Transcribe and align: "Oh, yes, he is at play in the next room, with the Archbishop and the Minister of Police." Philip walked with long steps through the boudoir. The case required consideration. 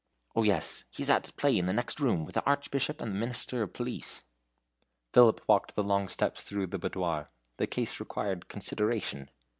"Oh, 0.35 0.41
yes, 0.41 0.85
he 0.89 1.03
is 1.03 1.11
at 1.11 1.31
play 1.35 1.55
in 1.55 1.67
the 1.67 1.73
next 1.73 1.99
room, 1.99 2.25
with 2.25 2.33
the 2.33 2.43
Archbishop 2.43 3.01
and 3.01 3.11
the 3.11 3.15
Minister 3.17 3.61
of 3.61 3.73
Police." 3.73 4.23
Philip 5.13 5.41
walked 5.47 5.77
with 5.77 5.85
long 5.85 6.07
steps 6.07 6.41
through 6.41 6.65
the 6.65 6.79
boudoir. 6.79 7.29
The 7.57 7.67
case 7.67 7.99
required 7.99 8.47
consideration. 8.47 9.29